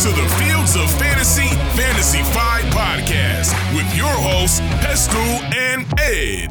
[0.00, 1.46] to the Fields of Fantasy
[1.76, 6.50] Fantasy 5 podcast with your hosts, Pestell and Ed.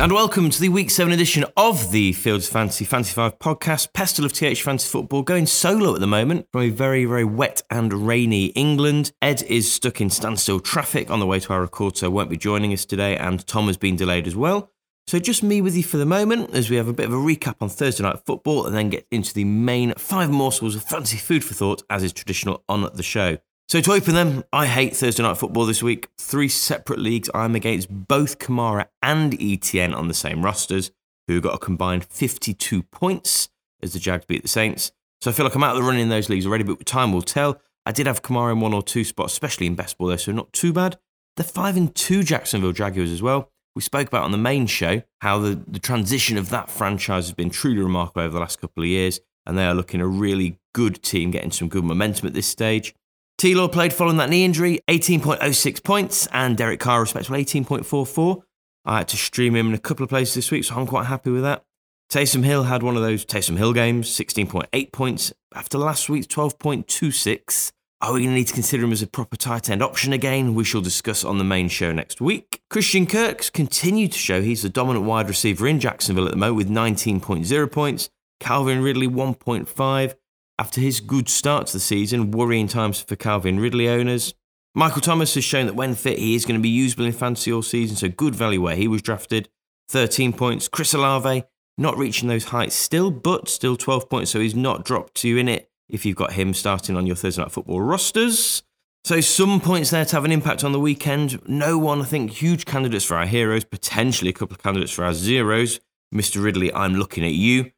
[0.00, 3.92] And welcome to the Week 7 edition of the Fields of Fantasy Fantasy 5 podcast.
[3.92, 7.62] Pestell of TH Fantasy Football going solo at the moment from a very, very wet
[7.68, 9.12] and rainy England.
[9.20, 12.38] Ed is stuck in standstill traffic on the way to our record, so won't be
[12.38, 14.72] joining us today, and Tom has been delayed as well.
[15.10, 17.16] So just me with you for the moment as we have a bit of a
[17.16, 21.16] recap on Thursday night football and then get into the main five morsels of fancy
[21.16, 23.36] food for thought as is traditional on the show.
[23.68, 26.06] So to open them, I hate Thursday night football this week.
[26.16, 27.28] Three separate leagues.
[27.34, 30.92] I'm against both Kamara and ETN on the same rosters,
[31.26, 33.48] who got a combined 52 points
[33.82, 34.92] as the Jags beat the Saints.
[35.22, 37.12] So I feel like I'm out of the running in those leagues already, but time
[37.12, 37.60] will tell.
[37.84, 40.30] I did have Kamara in one or two spots, especially in best ball there, so
[40.30, 41.00] not too bad.
[41.34, 43.49] The five and two Jacksonville Jaguars as well.
[43.74, 47.34] We spoke about on the main show how the, the transition of that franchise has
[47.34, 50.58] been truly remarkable over the last couple of years, and they are looking a really
[50.74, 52.94] good team, getting some good momentum at this stage.
[53.38, 58.42] T Law played following that knee injury, 18.06 points, and Derek Carr, respectable 18.44.
[58.84, 61.06] I had to stream him in a couple of places this week, so I'm quite
[61.06, 61.64] happy with that.
[62.10, 65.32] Taysom Hill had one of those Taysom Hill games, 16.8 points.
[65.54, 69.36] After last week's 12.26, are we going to need to consider him as a proper
[69.36, 70.54] tight end option again?
[70.54, 72.62] We shall discuss on the main show next week.
[72.70, 76.56] Christian Kirk's continued to show he's the dominant wide receiver in Jacksonville at the moment
[76.56, 78.08] with 19.0 points.
[78.38, 80.14] Calvin Ridley 1.5.
[80.58, 84.34] After his good start to the season, worrying times for Calvin Ridley owners.
[84.74, 87.52] Michael Thomas has shown that when fit, he is going to be usable in fantasy
[87.52, 89.48] all season, so good value where he was drafted.
[89.90, 90.68] 13 points.
[90.68, 91.44] Chris Olave,
[91.76, 95.48] not reaching those heights still, but still 12 points, so he's not dropped to in
[95.48, 98.62] it if you've got him starting on your Thursday Night Football rosters.
[99.04, 101.40] So some points there to have an impact on the weekend.
[101.48, 105.04] No one, I think, huge candidates for our heroes, potentially a couple of candidates for
[105.04, 105.80] our zeros.
[106.14, 106.42] Mr.
[106.42, 107.72] Ridley, I'm looking at you.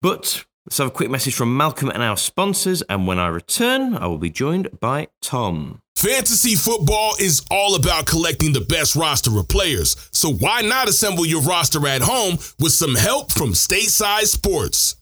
[0.00, 3.96] But Let's have a quick message from Malcolm and our sponsors, and when I return,
[3.96, 5.82] I will be joined by Tom.
[5.96, 11.26] Fantasy football is all about collecting the best roster of players, so why not assemble
[11.26, 14.94] your roster at home with some help from Stateside Sports?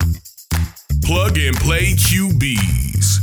[1.04, 3.18] Plug and play QBs.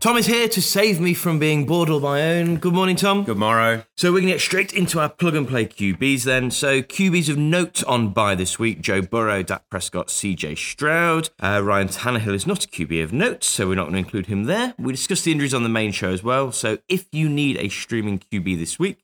[0.00, 2.56] Tom is here to save me from being bored all my own.
[2.56, 3.24] Good morning, Tom.
[3.24, 3.84] Good morrow.
[3.96, 6.50] So we're going to get straight into our plug and play QBs then.
[6.50, 10.54] So QBs of note on by this week: Joe Burrow, Dak Prescott, C.J.
[10.54, 11.30] Stroud.
[11.40, 14.26] Uh, Ryan Tannehill is not a QB of note, so we're not going to include
[14.26, 14.74] him there.
[14.78, 16.52] We discussed the injuries on the main show as well.
[16.52, 18.98] So if you need a streaming QB this week,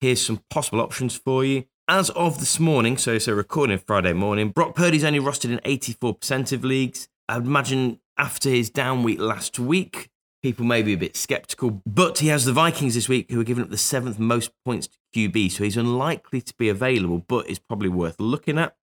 [0.00, 1.64] here's some possible options for you.
[1.92, 6.50] As of this morning, so so recording Friday morning, Brock Purdy's only rostered in 84%
[6.50, 7.06] of leagues.
[7.28, 10.08] I'd imagine after his down week last week,
[10.42, 13.44] people may be a bit skeptical, but he has the Vikings this week who are
[13.44, 17.46] giving up the seventh most points to QB, so he's unlikely to be available, but
[17.50, 18.74] is probably worth looking at.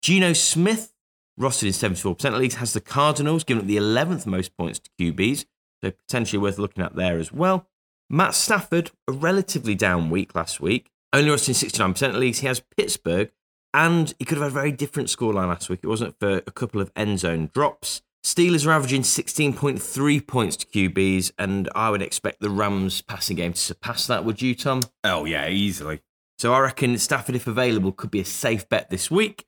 [0.00, 0.92] Geno Smith,
[1.40, 4.90] rostered in 74% of leagues, has the Cardinals giving up the 11th most points to
[5.00, 5.46] QBs,
[5.82, 7.66] so potentially worth looking at there as well.
[8.08, 12.40] Matt Stafford, a relatively down week last week, only rostered in 69% of leagues.
[12.40, 13.30] He has Pittsburgh,
[13.74, 15.80] and he could have had a very different scoreline last week.
[15.82, 18.02] It wasn't for a couple of end zone drops.
[18.24, 23.52] Steelers are averaging 16.3 points to QBs, and I would expect the Rams passing game
[23.52, 24.24] to surpass that.
[24.24, 24.82] Would you, Tom?
[25.02, 26.02] Oh, yeah, easily.
[26.38, 29.46] So I reckon Stafford, if available, could be a safe bet this week.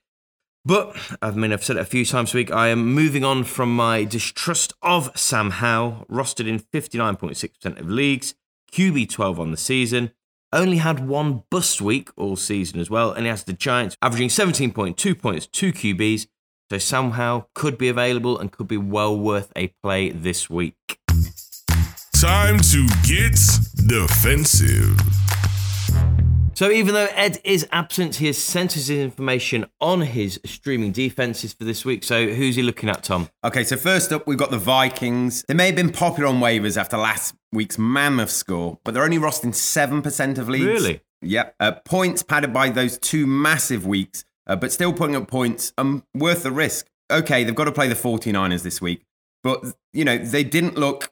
[0.65, 2.51] But I mean, I've said it a few times this week.
[2.51, 8.33] I am moving on from my distrust of Sam Howell, rostered in 59.6% of leagues,
[8.71, 10.11] QB 12 on the season.
[10.55, 14.29] Only had one bust week all season as well, and he has the Giants averaging
[14.29, 16.27] 17.2 points, two QBs.
[16.71, 20.99] So somehow could be available and could be well worth a play this week.
[22.15, 23.37] Time to get
[23.85, 25.14] defensive.
[26.55, 30.93] So even though Ed is absent, he has sent us his information on his streaming
[30.93, 32.05] defenses for this week.
[32.05, 33.29] So who's he looking at, Tom?
[33.43, 35.43] Okay, so first up, we've got the Vikings.
[35.49, 39.17] They may have been popular on waivers after last week's mammoth score, but they're only
[39.17, 40.65] rostering 7% of leads.
[40.65, 41.01] Really?
[41.23, 41.55] Yep.
[41.59, 46.03] Uh, points padded by those two massive weeks, uh, but still putting up points um,
[46.13, 46.87] worth the risk.
[47.11, 49.03] Okay, they've got to play the 49ers this week,
[49.43, 49.61] but,
[49.91, 51.11] you know, they didn't look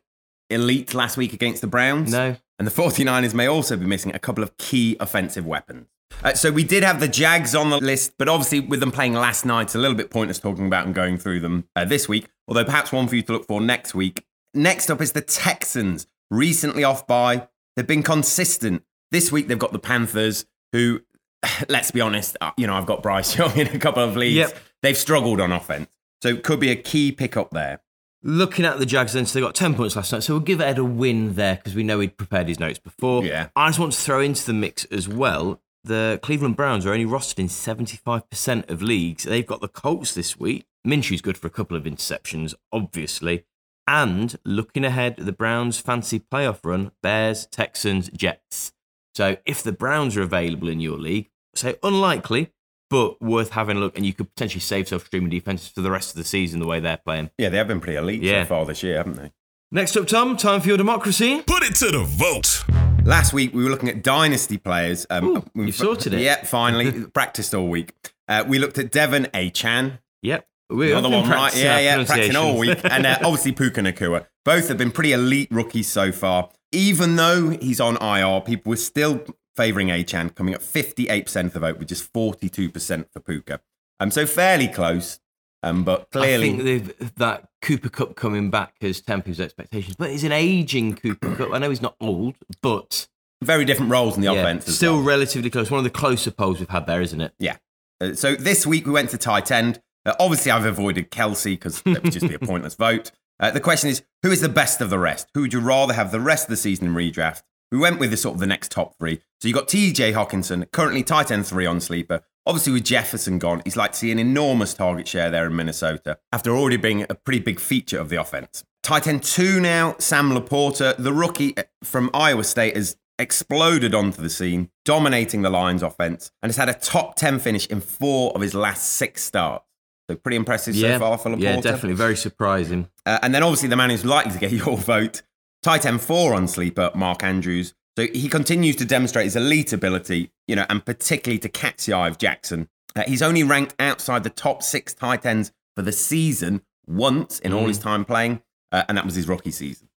[0.50, 2.14] elite last week against the Browns.
[2.14, 2.38] No.
[2.60, 5.88] And the 49ers may also be missing a couple of key offensive weapons.
[6.24, 9.14] Uh, so we did have the Jags on the list, but obviously with them playing
[9.14, 12.08] last night, it's a little bit pointless talking about and going through them uh, this
[12.08, 12.28] week.
[12.48, 14.26] Although perhaps one for you to look for next week.
[14.54, 17.48] Next up is the Texans, recently off by.
[17.76, 18.84] They've been consistent.
[19.12, 21.02] This week they've got the Panthers, who,
[21.70, 24.36] let's be honest, uh, you know I've got Bryce Young in a couple of leagues.
[24.36, 24.58] Yep.
[24.84, 25.88] They've struggled on offense,
[26.22, 27.82] so it could be a key pickup there.
[28.26, 30.24] Looking at the Jags, then, so they got 10 points last night.
[30.24, 33.26] So we'll give Ed a win there because we know he'd prepared his notes before.
[33.26, 33.50] Yeah.
[33.56, 35.62] I just want to throw into the mix as well.
[35.84, 39.24] The Cleveland Browns are only rostered in 75% of leagues.
[39.26, 40.66] They've got the Colts this week.
[40.86, 43.44] Minshew's good for a couple of interceptions, obviously.
[43.86, 48.72] And looking ahead, the Browns' fancy playoff run Bears, Texans, Jets.
[49.14, 52.52] So if the Browns are available in your league, say unlikely,
[52.94, 53.98] but worth having a look.
[53.98, 56.68] And you could potentially save self streaming defenses for the rest of the season the
[56.68, 57.32] way they're playing.
[57.38, 58.44] Yeah, they have been pretty elite Yeah.
[58.44, 59.32] so far this year, haven't they?
[59.72, 61.42] Next up, Tom, time for your democracy.
[61.42, 62.64] Put it to the vote.
[63.04, 65.08] Last week we were looking at dynasty players.
[65.10, 66.22] Um, Ooh, we- you've sorted it.
[66.22, 67.94] Yeah, finally practiced all week.
[68.28, 70.48] Uh, we looked at De'Von Achane, Yep.
[70.70, 71.38] We another have one, right?
[71.40, 74.26] practicing Yeah, yeah, practicing all week, and uh, obviously Puka Nacua.
[74.46, 76.50] Both have been pretty elite rookies so far.
[76.72, 79.24] Even though he's on IR, people were still
[79.56, 83.62] favouring Achane, coming fifty-eight percent of the vote, which is forty-two percent for Puka.
[84.00, 85.20] Um, so fairly close.
[85.64, 89.96] Um, but clearly, I think that Cooper Kupp coming back has tempered his expectations.
[89.96, 91.54] But he's an aging Cooper Kupp.
[91.54, 93.08] I know he's not old, but
[93.42, 94.74] very different roles in the yeah, offense.
[94.74, 95.04] still well.
[95.04, 95.72] relatively close.
[95.72, 97.34] One of the closer polls we've had there, isn't it?
[97.40, 97.58] Yeah.
[98.02, 99.82] Uh, so this week we went to tight end.
[100.06, 103.12] Uh, obviously, I've avoided Kelce because that would just be a pointless vote.
[103.40, 105.30] Uh, the question is, who is the best of the rest?
[105.34, 107.44] Who would you rather have the rest of the season in redraft?
[107.74, 109.20] We went with the sort of the next top three.
[109.42, 112.22] So you got TJ Hockenson, currently tight end three on sleeper.
[112.46, 116.20] Obviously, with Jefferson gone, he's like to see an enormous target share there in Minnesota
[116.32, 118.64] after already being a pretty big feature of the offense.
[118.84, 124.22] Tight end two now, Sam LaPorta, the rookie uh, from Iowa State, has exploded onto
[124.22, 128.34] the scene, dominating the Lions offense, and has had a top 10 finish in four
[128.36, 129.66] of his last six starts.
[130.08, 131.42] So pretty impressive so far for LaPorta.
[131.42, 132.88] yeah, definitely very surprising.
[133.04, 135.24] Uh, and then obviously the man who's likely to get your vote,
[135.64, 137.74] tight end four on sleeper, Mark Andrews.
[137.98, 141.94] So he continues to demonstrate his elite ability, you know, and particularly to catch the
[141.94, 142.70] eye of Jackson.
[142.96, 147.54] Uh, he's only ranked outside the top six tight ends for the season once in
[147.54, 149.90] all his time playing, uh, and that was his rookie season.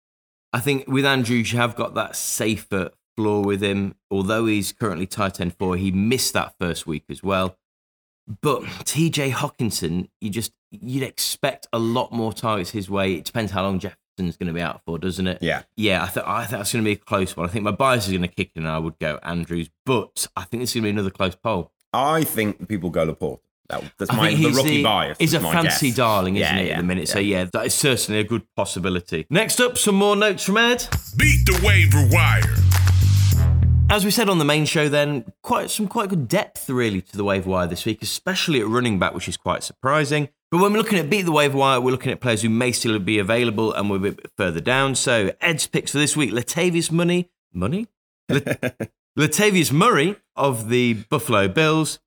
[0.53, 3.95] I think with Andrews, you have got that safer floor with him.
[4.09, 7.57] Although he's currently tight end four, he missed that first week as well.
[8.41, 13.13] But TJ Hockenson, you just you'd expect a lot more targets his way.
[13.13, 13.79] It depends how long
[14.17, 15.39] Jefferson's going to be out for, doesn't it?
[15.41, 15.63] Yeah.
[15.75, 17.47] Yeah, I, th- I think that's going to be a close one.
[17.47, 20.27] I think my bias is going to kick in and I would go Andrews, but
[20.35, 21.71] I think this is going to be another close poll.
[21.93, 23.41] I think people go Laporte.
[23.69, 25.17] That, that's I my think the he's rookie the- bias.
[25.19, 25.97] He's is a fancy guess.
[25.97, 27.07] darling, isn't Yeah, he, yeah, at the minute?
[27.09, 27.39] So, yeah.
[27.39, 29.25] yeah, that is certainly a good possibility.
[29.29, 30.87] Next up, some more notes from Ed.
[31.17, 32.43] Beat the waiver wire.
[33.89, 37.15] As we said on the main show, then quite some quite good depth really to
[37.17, 40.27] the waiver wire this week, especially at running back, which is quite surprising.
[40.49, 42.71] But when we're looking at beat the Wave wire, we're looking at players who may
[42.71, 44.95] still be available, and we're a bit further down.
[44.95, 47.87] So Ed's picks for this week: Latavius Money, Money,
[48.29, 51.99] Latavius Murray of the Buffalo Bills,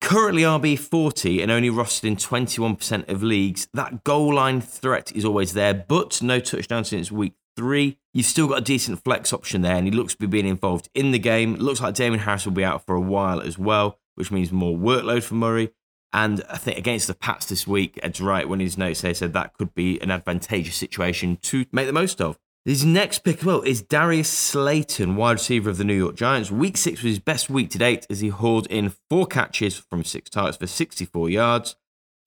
[0.00, 3.68] currently RB forty and only rostered in twenty one percent of leagues.
[3.74, 7.98] That goal line threat is always there, but no touchdown since week three.
[8.14, 10.88] You've still got a decent flex option there, and he looks to be being involved
[10.94, 11.56] in the game.
[11.56, 14.50] It looks like Damien Harris will be out for a while as well, which means
[14.50, 15.70] more workload for Murray.
[16.14, 19.32] And I think against the Pats this week, Ed's right when his notes say said
[19.32, 22.38] that could be an advantageous situation to make the most of.
[22.64, 26.52] His next pick, well, is Darius Slayton, wide receiver of the New York Giants.
[26.52, 30.04] Week six was his best week to date as he hauled in four catches from
[30.04, 31.74] six targets for 64 yards.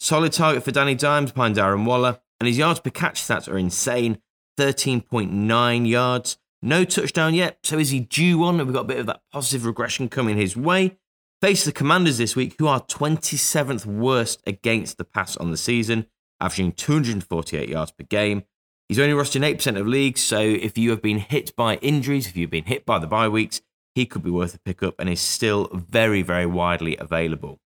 [0.02, 3.58] Solid target for Danny Dimes behind Darren Waller, and his yards per catch stats are
[3.58, 4.20] insane
[4.60, 6.38] 13.9 yards.
[6.62, 8.58] No touchdown yet, so is he due one?
[8.60, 10.98] Have We've got a bit of that positive regression coming his way.
[11.42, 16.08] Face the Commanders this week, who are 27th worst against the pass on the season,
[16.42, 18.44] averaging 248 yards per game.
[18.90, 22.26] He's only rostered in 8% of leagues, so if you have been hit by injuries,
[22.26, 23.62] if you've been hit by the bye weeks,
[23.94, 27.60] he could be worth a pickup and is still very, very widely available.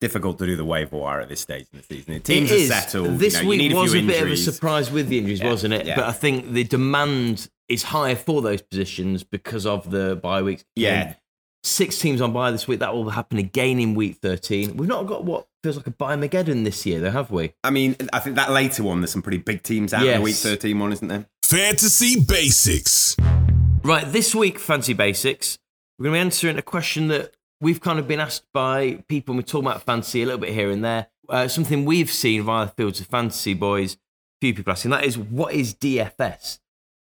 [0.00, 2.14] Difficult to do the waiver wire at this stage in the season.
[2.14, 2.70] The teams is.
[2.70, 3.18] are settled.
[3.18, 5.18] This you know, you week a was few a bit of a surprise with the
[5.18, 5.86] injuries, Yeah, wasn't it?
[5.86, 5.96] yeah.
[5.96, 10.64] But I think the demand is higher for those positions because of the bye weeks.
[10.76, 11.14] Yeah.
[11.64, 12.80] Six teams on bye this week.
[12.80, 14.76] That will happen again in week 13.
[14.76, 17.52] We've not got what feels like a bye Mageddon this year, though, have we?
[17.64, 20.20] I mean, I think that later one, there's some pretty big teams out in the
[20.20, 21.26] week 13 one, isn't there?
[21.44, 23.16] Fantasy Basics.
[23.82, 25.58] Right, this week, Fancy Basics,
[25.98, 29.32] we're going to be answering a question that we've kind of been asked by people
[29.32, 31.08] when we're talking about fancy a little bit here and there.
[31.28, 33.96] Uh, something we've seen via the fields of fantasy boys,
[34.40, 36.58] few people asking that is what is DFS?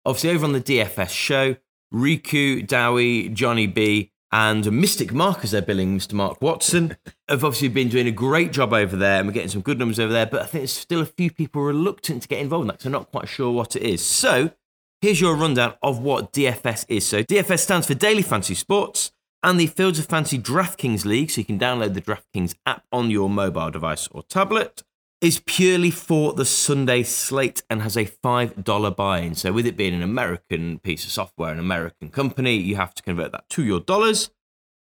[0.06, 1.56] Obviously, over on the DFS show,
[1.92, 6.14] Riku, Dowie, Johnny B, and Mystic Mark, as they're billing Mr.
[6.14, 6.96] Mark Watson,
[7.28, 10.00] have obviously been doing a great job over there, and we're getting some good numbers
[10.00, 10.26] over there.
[10.26, 12.90] But I think there's still a few people reluctant to get involved in that, so
[12.90, 14.04] not quite sure what it is.
[14.04, 14.50] So
[15.00, 17.06] here's your rundown of what DFS is.
[17.06, 19.12] So DFS stands for Daily Fantasy Sports
[19.44, 21.30] and the Fields of Fantasy DraftKings League.
[21.30, 24.82] So you can download the DraftKings app on your mobile device or tablet
[25.20, 29.34] is purely for the Sunday slate and has a $5 buy in.
[29.34, 33.02] So, with it being an American piece of software, an American company, you have to
[33.02, 34.30] convert that to your dollars.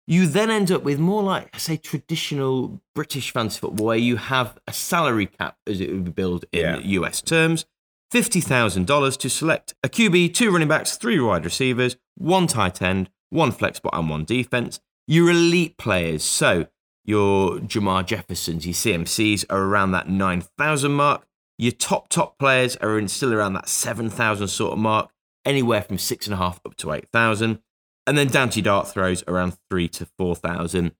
[0.06, 4.16] You then end up with more like, I say, traditional British fantasy football, where you
[4.16, 6.78] have a salary cap, as it would be billed in yeah.
[6.78, 7.66] US terms
[8.12, 13.52] $50,000 to select a QB, two running backs, three wide receivers, one tight end, one
[13.52, 14.80] flex spot, and one defense.
[15.06, 16.22] Your elite players.
[16.22, 16.66] So,
[17.04, 21.26] your Jamar Jeffersons, your CMCs are around that 9,000 mark.
[21.58, 25.10] Your top, top players are in still around that 7,000 sort of mark,
[25.44, 27.60] anywhere from 6.5 up to 8,000.
[28.06, 30.92] And then down to your dart throws around 3 to 4,000.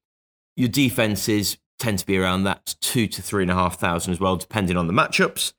[0.56, 4.92] Your defenses tend to be around that 2 to 3,500 as well, depending on the
[4.92, 5.52] matchups.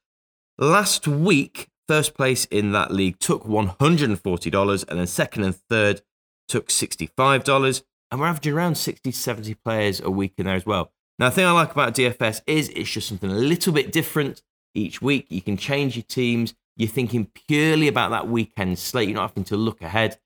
[0.57, 6.01] Last week, first place in that league took $140, and then second and third
[6.47, 7.83] took $65
[8.13, 10.91] and we're averaging around 60 to 70 players a week in there as well.
[11.17, 14.43] Now, the thing I like about DFS is it's just something a little bit different
[14.75, 15.25] each week.
[15.29, 16.53] You can change your teams.
[16.77, 19.09] You're thinking purely about that weekend slate.
[19.09, 20.19] You're not having to look ahead.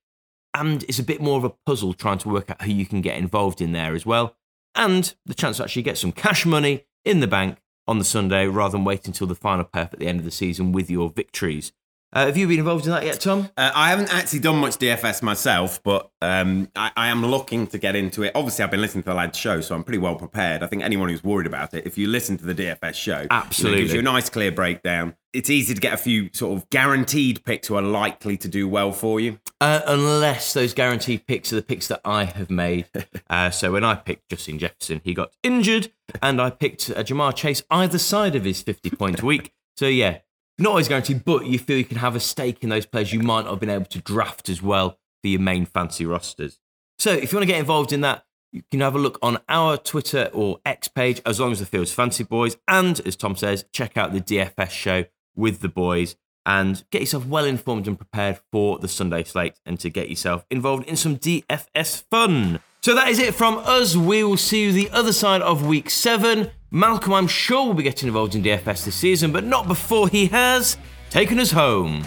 [0.54, 3.00] And it's a bit more of a puzzle trying to work out who you can
[3.00, 4.36] get involved in there as well.
[4.76, 8.48] And the chance to actually get some cash money in the bank on the Sunday
[8.48, 11.10] rather than wait until the final perf at the end of the season with your
[11.10, 11.72] victories.
[12.14, 13.50] Uh, have you been involved in that yet, Tom?
[13.58, 17.78] Uh, I haven't actually done much DFS myself, but um, I, I, am looking to
[17.78, 18.32] get into it.
[18.34, 20.64] Obviously, I've been listening to the lad's show, so I'm pretty well prepared.
[20.64, 23.80] I think anyone who's worried about it, if you listen to the DFS show, absolutely
[23.80, 25.16] you know, gives you a nice, clear breakdown.
[25.34, 28.70] It's easy to get a few sort of guaranteed picks who are likely to do
[28.70, 29.40] well for you.
[29.60, 32.88] Uh, unless those guaranteed picks are the picks that I have made.
[33.30, 37.36] Uh, so when I picked Justin Jefferson, he got injured, and I picked uh, Ja'Marr
[37.36, 39.52] Chase either side of his 50 point week.
[39.76, 40.20] So yeah,
[40.60, 43.20] not always guaranteed, but you feel you can have a stake in those players you
[43.20, 46.60] might not have been able to draft as well for your main fancy rosters.
[46.98, 49.40] So if you want to get involved in that, you can have a look on
[49.50, 52.58] our Twitter or X page, as long as the Fields Fancy Boys.
[52.68, 57.28] And as Tom says, check out the DFS show with the boys and get yourself
[57.28, 61.18] well informed and prepared for the Sunday slate and to get yourself involved in some
[61.18, 62.60] DFS fun.
[62.82, 63.98] So that is it from us.
[63.98, 66.52] We will see you the other side of week seven.
[66.70, 70.28] Malcolm, I'm sure, will be getting involved in DFS this season, but not before he
[70.28, 70.78] has
[71.10, 72.06] taken us home.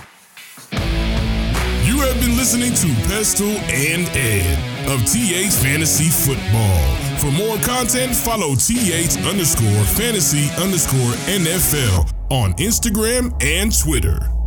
[0.70, 6.96] You have been listening to Pestell and Ed of TH Fantasy Football.
[7.16, 14.39] For more content, follow TH underscore fantasy underscore NFL on Instagram and Twitter.